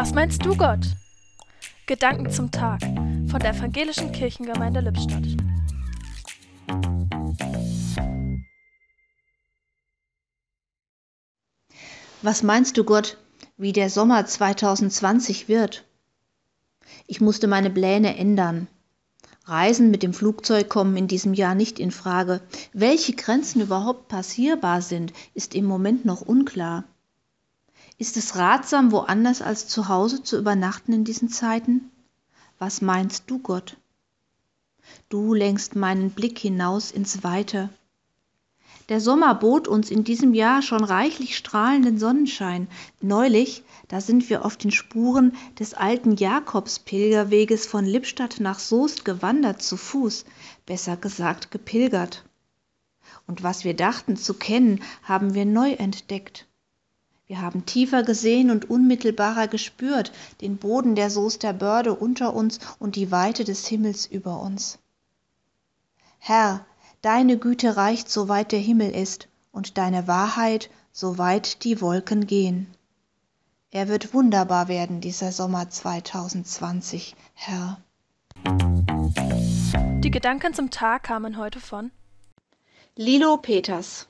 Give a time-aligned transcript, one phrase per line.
[0.00, 0.86] Was meinst du, Gott?
[1.86, 5.24] Gedanken zum Tag von der Evangelischen Kirchengemeinde Lippstadt.
[12.22, 13.16] Was meinst du, Gott,
[13.56, 15.84] wie der Sommer 2020 wird?
[17.08, 18.68] Ich musste meine Pläne ändern.
[19.46, 22.40] Reisen mit dem Flugzeug kommen in diesem Jahr nicht in Frage.
[22.72, 26.84] Welche Grenzen überhaupt passierbar sind, ist im Moment noch unklar.
[28.00, 31.90] Ist es ratsam, woanders als zu Hause zu übernachten in diesen Zeiten?
[32.60, 33.76] Was meinst du, Gott?
[35.08, 37.70] Du lenkst meinen Blick hinaus ins Weite.
[38.88, 42.68] Der Sommer bot uns in diesem Jahr schon reichlich strahlenden Sonnenschein.
[43.00, 49.60] Neulich, da sind wir auf den Spuren des alten Jakobspilgerweges von Lippstadt nach Soest gewandert
[49.60, 50.24] zu Fuß,
[50.66, 52.24] besser gesagt gepilgert.
[53.26, 56.46] Und was wir dachten zu kennen, haben wir neu entdeckt.
[57.28, 62.96] Wir haben tiefer gesehen und unmittelbarer gespürt den Boden der Soester Börde unter uns und
[62.96, 64.78] die Weite des Himmels über uns.
[66.18, 66.64] Herr,
[67.02, 72.66] deine Güte reicht, soweit der Himmel ist, und deine Wahrheit, soweit die Wolken gehen.
[73.70, 77.78] Er wird wunderbar werden, dieser Sommer 2020, Herr.
[80.00, 81.90] Die Gedanken zum Tag kamen heute von
[82.96, 84.08] Lilo Peters